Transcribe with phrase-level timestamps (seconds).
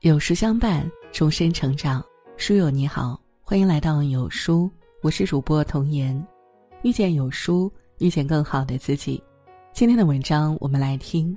[0.00, 2.04] 有书相伴，终身成长。
[2.36, 4.70] 书友你好，欢迎来到有书，
[5.02, 6.22] 我是主播童言。
[6.82, 9.20] 遇见有书，遇见更好的自己。
[9.72, 11.36] 今天的文章，我们来听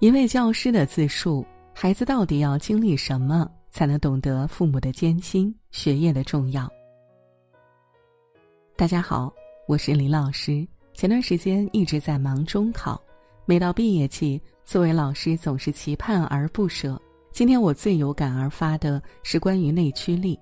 [0.00, 6.68] 一位教师的自述：孩子到底要经历什么，才能懂得父母的艰辛、学业的重要？
[8.74, 9.32] 大家好，
[9.68, 10.66] 我是李老师。
[10.94, 13.00] 前段时间一直在忙中考，
[13.46, 17.00] 每到毕业季，作为老师总是期盼而不舍。
[17.34, 20.38] 今天我最有感而发的是关于内驱力。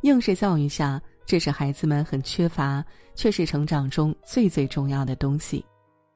[0.00, 2.84] 应试教育下，这是孩子们很缺乏，
[3.14, 5.64] 却是成长中最最重要的东西。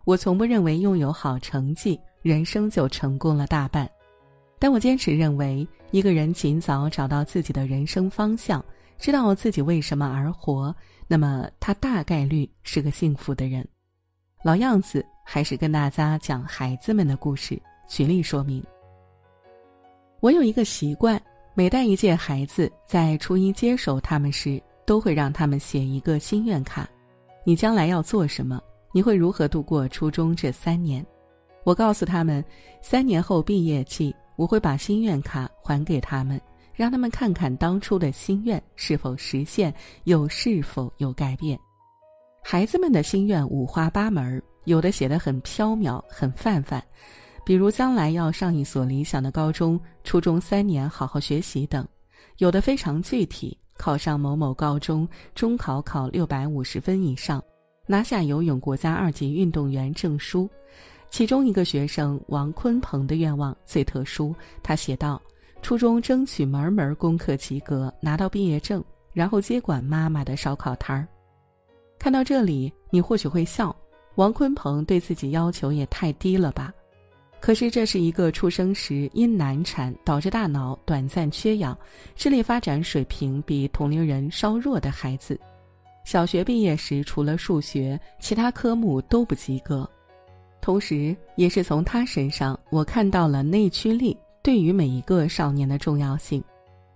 [0.05, 3.89] 我从不认为拥有好成绩，人生就成功了大半。
[4.59, 8.63] 但我坚持认为，一个人尽早找到自己的人生方向，
[8.99, 10.75] 知道自己为什么而活，
[11.07, 13.65] 那么他大概率是个幸福的人。
[14.43, 17.57] 老样子，还是跟大家讲孩子们的故事，
[17.89, 18.61] 举例说明。
[20.21, 21.21] 我有一个习惯，
[21.55, 26.89] 每带一届孩子在初一接手他们时，都会让他们写一个心愿卡。
[27.45, 28.61] 你将来要做什么？
[28.93, 31.07] 你会如何度过初中这三年？
[31.63, 32.45] 我告诉他们，
[32.83, 36.41] 三年后毕业季，我会把心愿卡还给他们，
[36.75, 39.73] 让他们看看当初的心愿是否实现，
[40.03, 41.57] 又是否有改变。
[42.43, 46.83] 孩子们的心愿五花八门，有的写得很飘渺，很泛泛。
[47.49, 51.83] 比如将来要上一所理想的高中，初中三年好好学习等，
[52.37, 57.43] 有的非常具体，考上某某高中，中考考六百五十分以上，
[57.87, 60.47] 拿下游泳国家二级运动员证书。
[61.09, 65.19] 其中一个学生王坤鹏的愿望最特殊，他写道：
[65.63, 71.09] 初中争取门门功课及格，拿到毕业证，然后接管妈妈的烧烤摊儿。
[71.99, 73.75] 看到这里，你或许会笑，
[74.17, 76.71] 王坤鹏对自己要求也太低了吧？
[77.41, 81.77] 可是，这是一个出生时因难产导致大脑短暂缺氧、
[82.17, 85.39] 智力发展水平比同龄人稍弱的孩子。
[86.05, 89.89] 小学毕业时，除了数学，其他科目都不及格。
[90.61, 96.43] 同时，也是从他身上，我看到了内驱力对于每一个少年的重要性。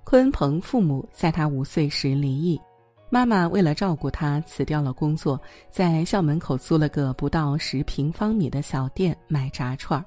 [0.04, 2.60] 鲲鹏父母在他五岁时离异，
[3.08, 10.04] 妈妈为了照顾他，辞掉了工作，在校门口租了个不到十平方米的小店卖炸串儿。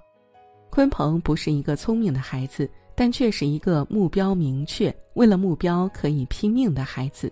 [0.75, 7.31] 鲲鹏不是一个聪明的孩子，但却是一个目标明确、为了目标可以拼命的孩子。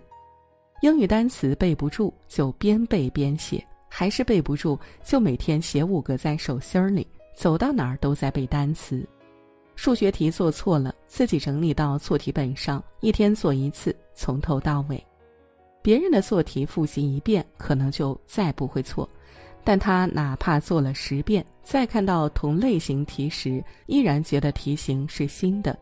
[0.80, 7.06] 英语单词背不住就边背边写，还是背不住就每天写五个在手心里，
[7.36, 9.06] 走到哪儿都在背单词。
[9.76, 15.04] 数学题做错了，自己整理到错题本上，一天做一次，从头到尾。
[15.82, 19.06] 别人的错题复习一遍，可能就再不会错。
[19.64, 25.76] 但他哪怕做了十遍，再看到同类型题时，依然觉得题型是新的。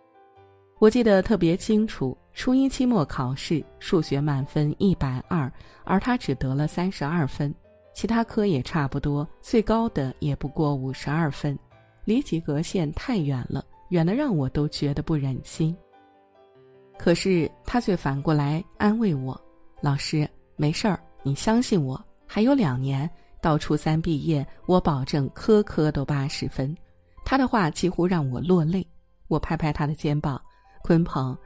[0.78, 5.52] 我记得特别清楚，初一期末考试数学满分一百二，
[5.84, 7.52] 而他只得了三十二分，
[7.92, 11.58] 其他科也差不多，最高的也不过五十二分，
[12.04, 15.76] 离及格线太远了，远的让我都觉得不忍心。
[16.98, 19.40] 可是他却反过来安慰我
[19.82, 23.10] ：“老师，没事儿，你相信我，还有两年。”
[23.42, 26.74] 到初三毕业，我保证科科都八十分。
[27.24, 28.86] 他的话几乎让我落泪。
[29.26, 30.40] 我拍拍他的肩膀
[30.84, 31.36] ：“鲲鹏，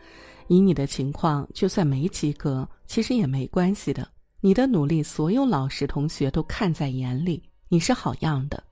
[0.48, 4.06] 以你的情况，就算没及格，其实也没关系的。
[4.40, 8.62] 你的努力，所有老师同学都看在眼里，你是好样的。”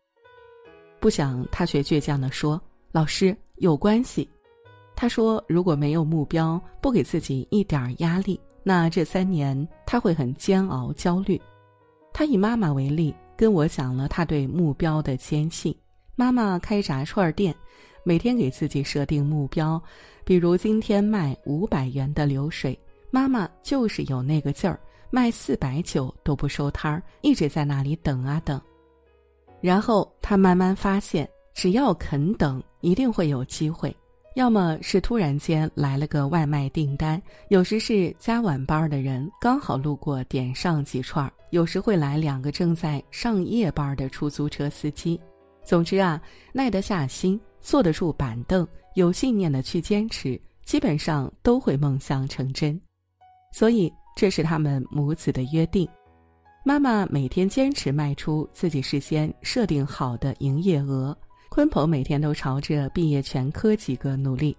[1.00, 2.60] 不想他却倔强地说
[2.92, 4.28] ：“老师有关系。”
[4.94, 11.40] 他说：“如果没有目标，不给自己一点压力，那这三年他会很煎熬、焦虑。”
[12.14, 15.76] 他以妈妈为例，跟我讲了他对目标的坚信。
[16.14, 17.52] 妈妈开炸串店，
[18.04, 19.82] 每天给自己设定目标，
[20.24, 22.78] 比如今天卖五百元的流水，
[23.10, 24.78] 妈妈就是有那个劲儿，
[25.10, 28.60] 卖四百九都不收摊儿，一直在那里等啊等。
[29.60, 33.94] 然后他慢慢发现，只要肯等，一定会有机会。
[34.34, 45.20] 要么是突然间来了个外卖订单，有时是加晚班的人刚好路过点上几串，有时会来两个正在上夜班的出租车司机。
[45.62, 46.20] 总之啊，
[46.52, 48.66] 耐得下心，坐得住板凳，
[48.96, 52.78] 有信念的去坚持，基本上都会梦想成真。
[53.52, 55.88] 所以这是他们母子的约定。
[56.64, 61.16] 妈妈每天坚持卖出自己事先设定好的营业额。
[61.54, 64.56] 鲲鹏每天都朝着毕业全科及格努力，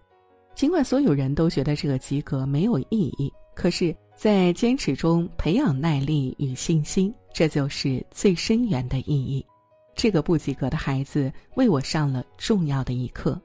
[0.55, 9.45] 尽管所有人都觉得这个及格没有意义，可是，在坚持中培养耐力与信心，这就是最深远的意义。
[9.93, 13.37] 这个不及格的孩子为我上了重要的一课。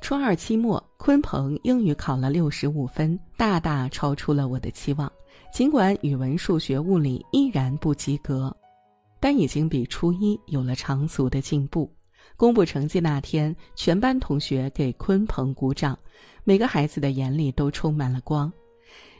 [0.00, 5.12] 初二期末，鲲鹏英语考了六十五分，大大超出了我的期望。
[5.52, 8.50] 尽管语文、数学、物理依然不及格，
[9.20, 11.90] 但已经比初一有了长足的进步。
[12.36, 15.98] 公布成绩那天，全班同学给鲲鹏鼓掌，
[16.44, 18.52] 每个孩子的眼里都充满了光。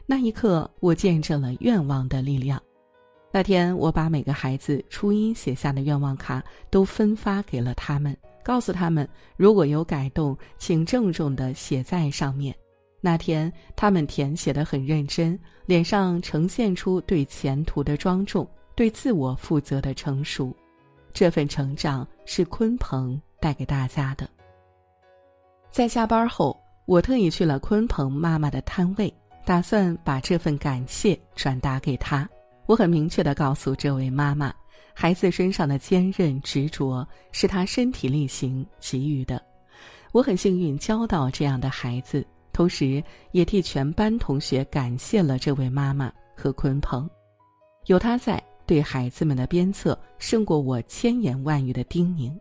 [0.05, 2.63] 那一刻，我见证了愿望的力量。
[3.33, 12.55] 那天，我把每个孩子初一写下的愿望卡都分发给了他们，告诉他们如果有改动，请郑重地写在上面。
[13.01, 20.55] 那天，他们填写的很认真，脸上呈现出对前途的庄重，对自我负责的成熟。
[21.17, 24.29] 这份成长是鲲鹏带给大家的。
[25.71, 26.55] 在下班后，
[26.85, 29.11] 我特意去了鲲鹏妈妈的摊位，
[29.43, 32.29] 打算把这份感谢转达给她。
[32.67, 34.53] 我很明确的告诉这位妈妈，
[34.93, 39.43] 孩子身上的坚韧执着是他身体力行给予的。
[40.12, 42.23] 我很幸运教到这样的孩子，
[42.53, 43.03] 同时
[43.33, 47.09] 也替全班同学感谢了这位妈妈和鲲鹏，
[47.87, 48.39] 有他在。
[48.67, 52.37] 对孩子们的鞭策胜过我千言万语的叮咛，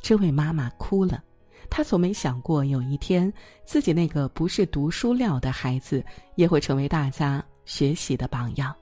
[0.00, 1.22] 这位妈妈哭了。
[1.68, 3.32] 她从没想过有一天
[3.64, 6.04] 自己那个不是读书料的孩子
[6.36, 8.74] 也会成为大家学习的榜样。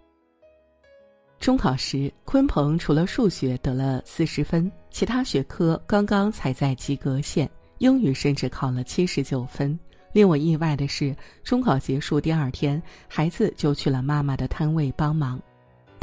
[1.39, 9.77] 中考时，鲲鹏除了数学得了四十分，其他学科刚刚才在及格线，英语甚至考了七十九分。
[10.13, 15.41] 令我意外的是，中考结束第二天，孩子就去了妈妈的摊位帮忙。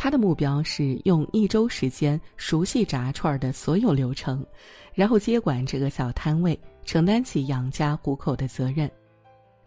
[0.01, 4.45] 他的目标是用一周时间熟悉炸串的所有流程，
[4.93, 8.89] 然后接管这个小摊位，承担起养家糊口的责任。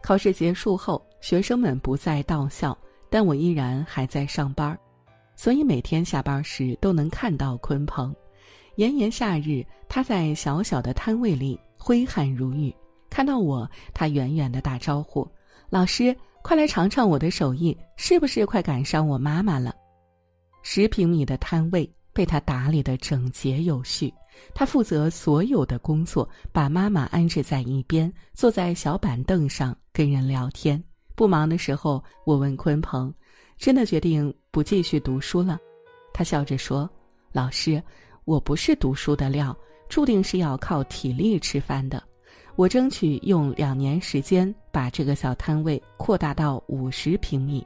[0.01, 2.75] 考试结束后，学生们不再到校，
[3.11, 4.75] 但我依然还在上班，
[5.35, 8.11] 所以每天下班时都能看到鲲鹏。
[8.77, 12.73] 炎炎夏日，他在小小的摊位里挥汗如雨，
[13.07, 15.27] 看到我，他远远的打招呼
[15.69, 19.75] ：“老师，快来尝尝我的手艺，是不是快赶上我妈妈了？”
[20.63, 24.11] 十平米的摊位被他打理得整洁有序，
[24.55, 30.81] 他负责所有的工作，把妈妈安置在一边，坐在小板凳上跟人聊天。
[31.15, 33.13] 不忙的时候，我问鲲鹏
[33.59, 35.59] ：“真的决定不继续读书了？”
[36.13, 36.89] 他笑着说
[37.33, 37.83] ：“老师，
[38.23, 39.55] 我不是读书的料，
[39.89, 42.01] 注定是要靠体力吃饭的。
[42.55, 47.65] 我争取用两年时间把这个小摊位扩大到五十平米。”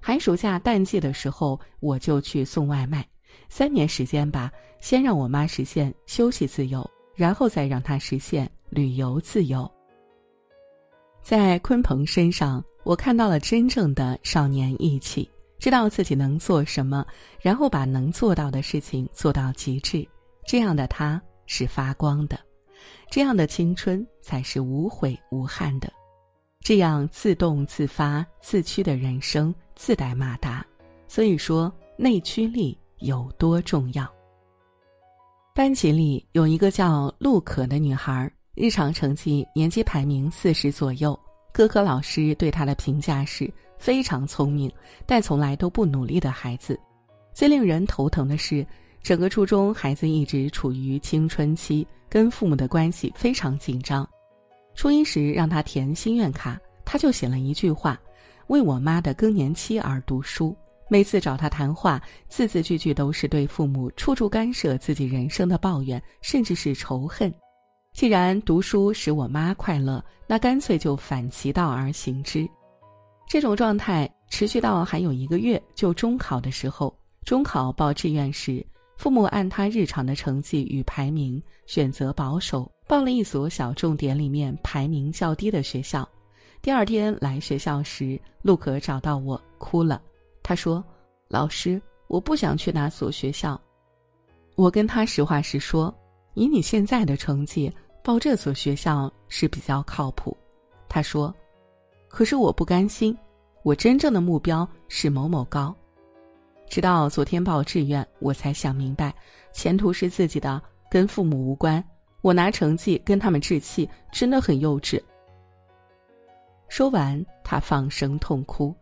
[0.00, 3.06] 寒暑假淡季的时候，我就去送外卖。
[3.48, 4.50] 三年时间吧，
[4.80, 9.70] 先让我妈实现休息自由，然后再让她实现旅游自由。
[11.22, 17.06] 在鲲鹏身上，我看到了真正的少年义气，知道自己能做什么，
[17.40, 20.06] 然后把能做到的事情做到极致。
[20.46, 22.40] 这样的他是发光的，
[23.10, 25.92] 这样的青春才是无悔无憾的。
[26.60, 30.62] 这样自动自发、自驱的人生自带马达，
[31.08, 34.06] 所以说内驱力有多重要。
[35.54, 41.18] 班级里有一个叫陆可的女孩，日常成绩年级排名四十左右，
[41.50, 44.70] 各科老师对她的评价是非常聪明，
[45.06, 46.78] 但从来都不努力的孩子。
[47.32, 48.64] 最令人头疼的是，
[49.02, 54.06] 整个初中孩子一直处于青春期，跟父母的关系非常紧张。
[54.74, 57.98] 初一时让他填心愿卡，他就写了一句话
[58.50, 60.54] ：“为我妈的更年期而读书。”
[60.92, 67.32] 每次找他谈话，字字句句都是对父母处处干涉自己人生的抱怨，甚至是仇恨。
[67.94, 72.44] 既然读书使我妈快乐，那干脆就反其道而行之。
[73.28, 76.92] 这种状态持续到还有一个月就中考的时候，
[77.24, 78.66] 中考报志愿时，
[78.96, 82.68] 父母按他日常的成绩与排名选择保守。
[82.88, 86.08] 报了一所小重点里面排名较低的学校，
[86.62, 90.00] 第二天来学校时，陆可找到我哭了。
[90.42, 90.84] 他说
[91.26, 93.58] ：“老师，我不想去那所学校。”
[94.56, 95.94] 我跟他实话实说
[96.34, 97.72] ：“以你现在的成绩，
[98.04, 100.36] 报这所学校是比较靠谱。”
[100.86, 101.34] 他说
[102.08, 103.16] ：“可是我不甘心，
[103.62, 105.74] 我真正的目标是某某高。”
[106.68, 109.14] 直到昨天报志愿，我才想明白，
[109.50, 111.82] 前途是自己的，跟父母无关。
[112.20, 115.00] 我拿成绩跟他们置气，真的很幼稚。
[116.70, 118.74] 说完，他放声痛哭。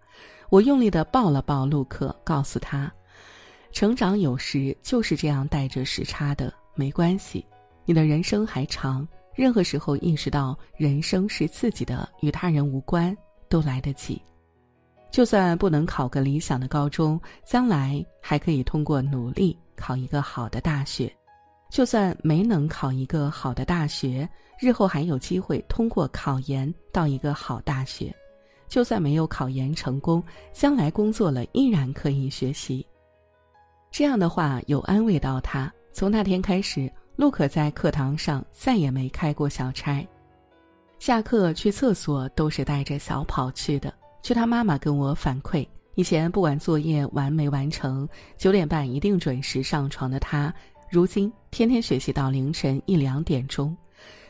[0.50, 2.92] 我用力的抱了抱陆克，告诉他
[3.72, 7.44] ：“成长有时就是这样带着时差的，没关系，
[7.86, 9.08] 你的人生还长。
[9.34, 13.16] 任何时候意识到人生是自己的，与他人无关，
[13.48, 14.20] 都来得及。
[15.10, 21.10] 就算不能考个理想的高中，将来还可以通过努力考一个好的大学。”
[21.70, 28.10] 就算没能考一个好的大学，日后还有机会通过考研到一个好大学；
[28.68, 30.22] 就算没有考研成功，
[30.52, 32.84] 将来工作了依然可以学习。
[33.90, 35.72] 这样的话有安慰到他。
[35.92, 40.06] 从那天开始，陆可在课堂上再也没开过小差，
[40.98, 43.92] 下课去厕所都是带着小跑去的。
[44.22, 50.52] 据他妈妈跟我反馈，以前不管作业完没完成，九点半一定准时上床的他。
[50.90, 53.76] 如今天天学习到凌晨一两点钟，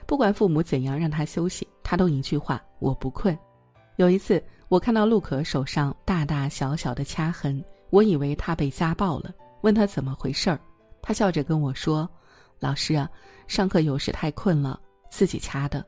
[0.06, 3.36] 不管父母怎样让他休息，他都一句话：“我不困。”
[3.94, 10.58] 有一次，我看到陆可手上大大小小的掐痕，我以为他被家暴了，问他怎么回事儿，
[11.00, 12.10] 他笑着跟我说
[12.58, 13.08] ：“老师啊，
[13.46, 15.86] 上课有时太困了，自己掐的。”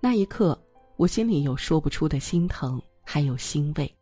[0.00, 0.56] 那一刻，
[0.96, 3.92] 我心里有说不出的心疼，还有欣慰。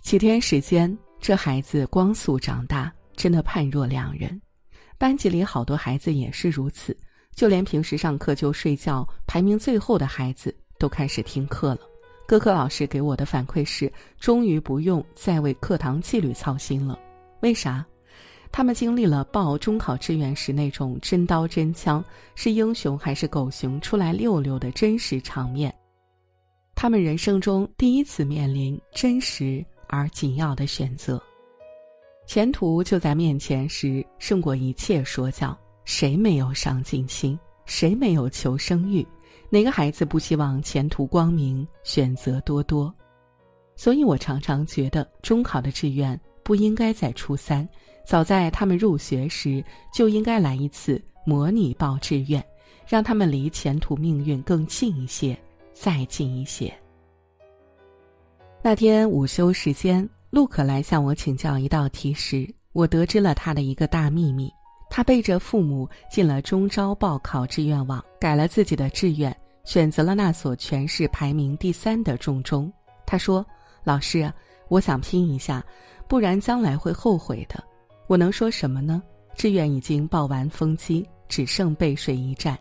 [0.00, 2.90] 几天时间，这孩子光速长大。
[3.16, 4.40] 真的判若两人，
[4.98, 6.96] 班级里好多孩子也是如此，
[7.34, 11.80] 就连平时上课就睡觉、排名最后的孩子都开始听课了。
[12.26, 16.98] 各科老师给我的反馈是，终于不用再为课堂纪律操心了。
[17.40, 17.84] 为啥？
[18.52, 22.02] 他们经历了报中考志愿时那种真刀真枪、
[22.34, 25.74] 是英雄还是狗熊出来溜溜的真实场面，
[26.74, 31.22] 他们人生中第一次面临真实而紧要的选择。
[32.26, 35.56] 前途就在面前时，胜过一切说教。
[35.84, 37.38] 谁没有上进心？
[37.64, 39.06] 谁没有求生欲？
[39.48, 42.92] 哪个孩子不希望前途光明、选择多多？
[43.76, 47.66] 所以我常常觉得，中考的志愿不应该在初三，
[48.04, 49.64] 早在他们入学时
[49.94, 52.44] 就应该来一次模拟报志愿，
[52.88, 55.38] 让他们离前途命运更近一些，
[55.72, 56.72] 再近一些。
[58.60, 60.08] 那天午休时间。
[60.30, 64.52] 陆可来向我请教一道题时，我得知了他的一个大秘密：
[64.90, 72.70] 他背着父母进了中招报考志愿网，改了自己的志愿，选择了那所全市排名第三的重中。
[73.06, 73.46] 他说
[73.84, 74.30] ：“老师，
[74.68, 75.64] 我想拼一下，
[76.08, 77.62] 不然将来会后悔的。”
[78.08, 79.02] 我能说什么呢？
[79.36, 82.58] 志愿已经报完封机，只剩背水一战。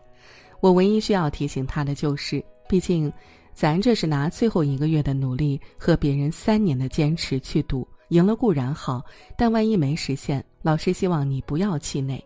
[0.60, 3.12] 我唯一需要提醒他的就是，毕竟。
[3.56, 9.02] 咱这是拿最后一个月的努力和别人三年的坚持去赌，赢了固然好，
[9.38, 12.22] 但万一没实现，老师希望你不要气馁。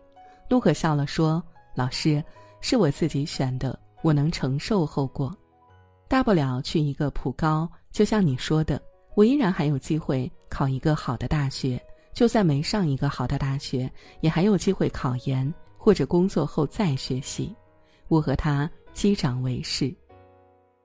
[0.48, 1.40] 陆可笑了说
[1.76, 2.22] ：“老师，
[2.60, 5.32] 是我自己选的，我能承受后果，
[6.08, 7.70] 大不了去一个普高。
[7.92, 8.82] 就像你说的，
[9.14, 11.80] 我依然还有机会考一个好的大学，
[12.12, 13.88] 就算没上一个好的大学，
[14.20, 17.54] 也还有机会考研或者工作后再学习。
[18.08, 19.94] 我和他击掌为誓。”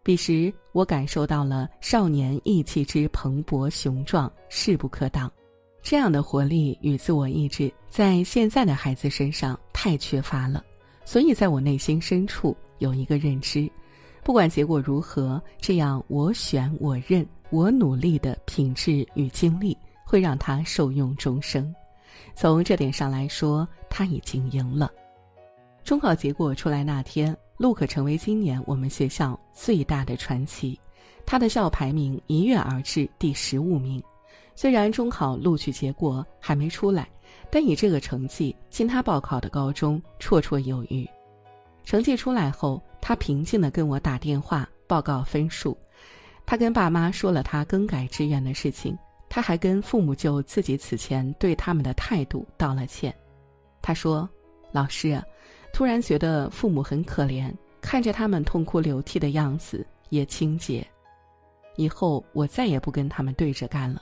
[0.05, 5.31] 彼时，我感受到了少年意气之蓬勃雄壮、势不可挡，
[5.81, 10.63] 这样的活力与自我意志，在现在的孩子身上太缺乏了。
[11.05, 13.67] 所以，在我内心深处有一个认知：
[14.23, 21.73] 不管结果如何，这样我选、我认、我努力的品质与经历，会让他受用终生。
[22.35, 24.91] 从这点上来说，他已经赢了。
[25.85, 27.35] 中考结果出来那天。
[27.57, 30.77] 陆可成为今年我们学校最大的传奇，
[31.25, 34.03] 他的校排名一跃而至第十五名。
[34.55, 37.07] 虽然中考录取结果还没出来，
[37.49, 41.09] 但以这个成绩进他报考的高中绰绰有余。
[41.85, 45.77] 成绩出来后，他平静地跟我打电话报告分数。
[46.45, 48.97] 他跟爸妈说了他更改志愿的事情，
[49.29, 53.15] 他还跟父母就自己此前对他们的态度道了歉。
[53.81, 54.27] 他说
[54.73, 55.17] ：“老师。”
[55.75, 60.87] 突然觉得父母很可怜，看着他们痛哭流涕的样子也清洁。
[61.75, 64.01] 以后我再也不跟他们对着干了。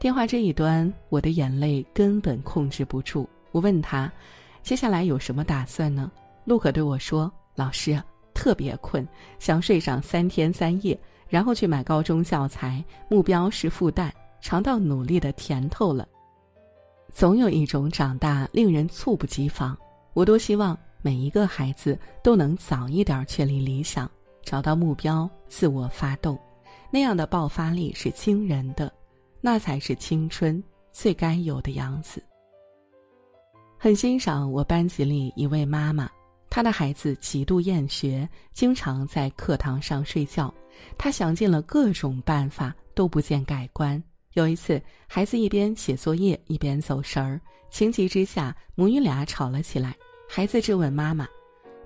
[0.00, 3.28] 电话这一端，我的眼泪根本控制不住。
[3.52, 4.10] 我问他，
[4.64, 6.10] 接下来有什么打算呢？
[6.44, 8.02] 陆可对我说：“老师
[8.34, 9.06] 特别困，
[9.38, 14.10] 想睡上三天三夜，然后去买高中教材，目标是复旦，
[14.40, 16.08] 尝到努力的甜头了。
[17.12, 19.78] 总有一种长大令人猝不及防。”
[20.14, 24.10] 我多希望每一个孩子都能早一点确立理想，
[24.42, 26.38] 找到目标，自我发动，
[26.90, 28.92] 那样的爆发力是惊人的，
[29.40, 32.22] 那才是青春最该有的样子。
[33.78, 36.08] 很欣赏我班级里一位妈妈，
[36.50, 40.52] 她的孩子极度厌学，经常在课堂上睡觉，
[40.98, 44.00] 她想尽了各种办法都不见改观。
[44.34, 47.40] 有一次，孩子一边写作业一边走神儿，
[47.72, 49.96] 情急之下，母女俩吵了起来。
[50.28, 51.26] 孩子质问妈妈：“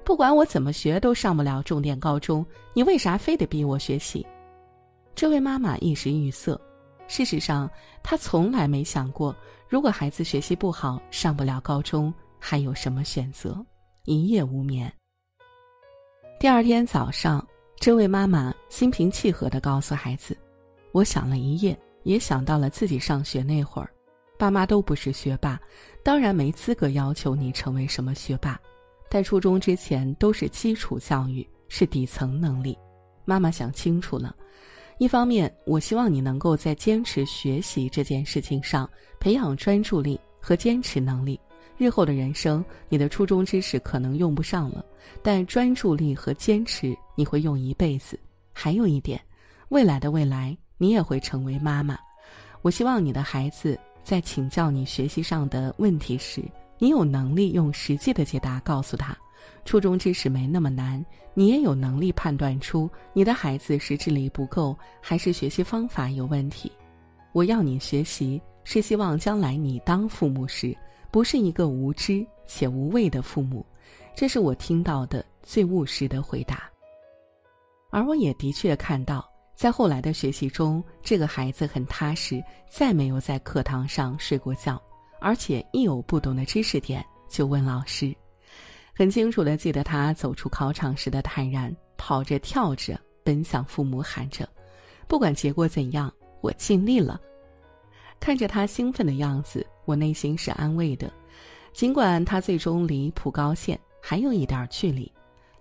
[0.05, 4.27] 不管我怎么学都上不了重点高中，你为啥非得逼我学习？”
[5.15, 6.61] 这位妈妈一时语塞。
[7.07, 7.71] 事实上，
[8.03, 9.35] 她从来没想过，
[9.69, 13.65] 如果孩子学习不好，上不了高中，还有什么选择？
[14.07, 14.93] 一夜无眠。
[16.41, 17.47] 第二天早上，
[17.79, 20.37] 这位妈妈心平气和的告诉孩子
[20.91, 23.89] ：“我想了一夜，也想到了自己上学那会儿，
[24.39, 25.61] 爸妈都不是学霸，
[26.03, 28.61] 当然没资格要求你成为什么学霸。
[29.11, 32.77] 在初中之前都是基础教育，是底层能力。
[33.25, 34.35] 妈妈想清楚了。”
[34.99, 38.89] 一方面，我希望你能够在坚持学习这件事情上
[39.21, 41.39] 培养专注力和坚持能力。
[41.77, 44.83] 日后的人生，你的初中知识可能用不上了，
[45.23, 48.19] 但专注力和坚持你会用一辈子。
[48.55, 49.21] 还有一点，
[49.69, 51.99] 未来的未来，你也会成为妈妈。
[52.63, 56.41] 我希望你的孩子在请教你学习上的问题时，
[56.79, 59.19] 你有能力用实际的解答告诉他。
[59.65, 66.71] 初中知识没那么难，你也有能力判断出你的孩子是智力不够，还是学习方法有问题。
[67.33, 70.73] 我要你学习，是希望将来你当父母时，
[71.11, 73.67] 不是一个无知且无畏的父母。
[74.15, 76.71] 这是我听到的最务实的回答。
[77.91, 84.81] 而我也的确看到，在后来的学习中，这个孩子很踏实，再没有在课堂上睡过觉，
[85.19, 88.15] 而且一有不懂的知识点就问老师。
[88.95, 94.47] 很清楚的记得他走出考场时的坦然，跑着跳着奔向父母，喊着
[95.09, 97.19] ：“不管结果怎样，我尽力了。”
[98.21, 101.11] 看着他兴奋的样子，我内心是安慰的。
[101.73, 105.11] 尽管他最终离普高线还有一点距离，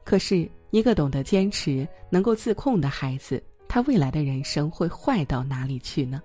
[0.04, 3.42] 可是一个懂得坚持、能够自控的孩子，
[3.76, 6.24] 他未来的人生会坏到哪里去呢？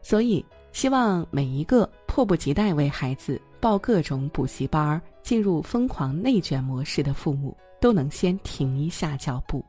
[0.00, 4.98] 所以，希望每一个迫不及待为孩子报各种补习班。
[5.22, 9.62] 进入疯狂内卷模式的父母都能先停一下脚步，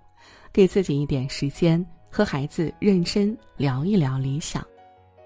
[0.53, 4.65] 给自己一点时间和孩子认真聊一聊理想，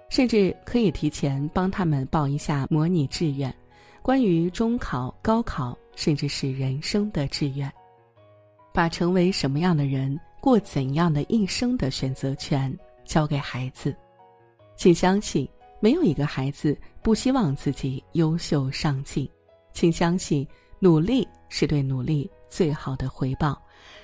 [0.09, 3.53] 甚至可以提前帮他们报一下模拟志愿，
[4.01, 7.71] 关于中考、高考，甚至是人生的志愿，
[8.73, 13.95] 把成为什么样的人、过怎样的一生的选择权交给孩子。
[14.75, 15.47] 请相信，
[15.79, 19.29] 没有一个孩子不希望自己优秀上进。
[19.73, 20.47] 请相信，
[20.79, 23.61] 努力是对努力最好的回报，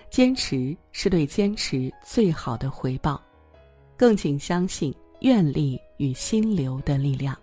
[0.10, 3.22] 坚持是对坚持最好的回报，
[3.98, 7.38] 更请相信愿力与心流的力量，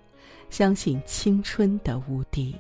[0.50, 2.55] 相信青春的无敌。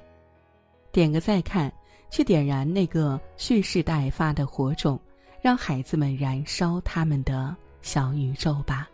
[0.90, 1.72] 点个再看，
[2.10, 5.00] 去点燃那个蓄势待发的火种，
[5.42, 8.88] 让孩子们燃烧他们的小宇宙吧。